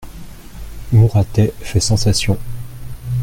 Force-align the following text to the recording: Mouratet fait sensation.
Mouratet 0.93 1.53
fait 1.61 1.79
sensation. 1.79 2.35